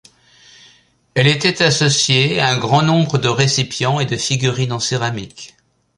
[1.13, 5.55] Elle était associée à un grand nombre de récipients et de figurines en céramique.